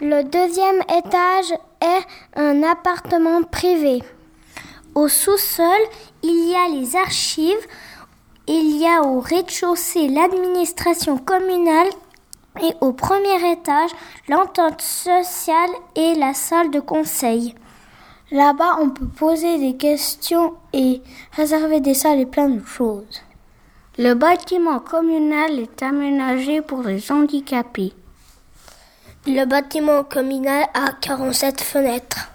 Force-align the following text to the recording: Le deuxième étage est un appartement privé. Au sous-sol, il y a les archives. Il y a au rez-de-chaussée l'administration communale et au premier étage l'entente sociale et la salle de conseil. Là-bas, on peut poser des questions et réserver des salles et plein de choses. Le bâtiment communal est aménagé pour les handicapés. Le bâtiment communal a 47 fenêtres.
Le 0.00 0.24
deuxième 0.24 0.82
étage 0.92 1.52
est 1.80 2.04
un 2.34 2.64
appartement 2.64 3.44
privé. 3.44 4.02
Au 4.96 5.06
sous-sol, 5.06 5.68
il 6.24 6.50
y 6.50 6.54
a 6.56 6.68
les 6.68 6.96
archives. 6.96 7.64
Il 8.48 8.76
y 8.76 8.88
a 8.88 9.02
au 9.02 9.20
rez-de-chaussée 9.20 10.08
l'administration 10.08 11.16
communale 11.16 11.90
et 12.60 12.72
au 12.80 12.92
premier 12.92 13.52
étage 13.52 13.92
l'entente 14.28 14.82
sociale 14.82 15.70
et 15.94 16.14
la 16.14 16.34
salle 16.34 16.72
de 16.72 16.80
conseil. 16.80 17.54
Là-bas, 18.32 18.78
on 18.80 18.90
peut 18.90 19.06
poser 19.06 19.58
des 19.58 19.76
questions 19.76 20.54
et 20.72 21.02
réserver 21.36 21.78
des 21.78 21.94
salles 21.94 22.18
et 22.18 22.26
plein 22.26 22.48
de 22.48 22.66
choses. 22.66 23.22
Le 23.96 24.14
bâtiment 24.14 24.80
communal 24.80 25.60
est 25.60 25.82
aménagé 25.84 26.62
pour 26.62 26.82
les 26.82 27.12
handicapés. 27.12 27.92
Le 29.26 29.46
bâtiment 29.46 30.04
communal 30.04 30.66
a 30.74 30.92
47 31.00 31.62
fenêtres. 31.62 32.33